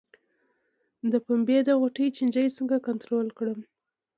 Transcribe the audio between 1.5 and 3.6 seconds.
د غوټې چینجی څنګه کنټرول کړم؟